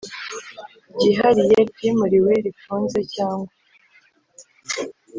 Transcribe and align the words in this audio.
Ryihariye 0.93 1.59
ryimuriwe 1.69 2.33
rifunze 2.45 2.99
cyangwa 3.15 3.51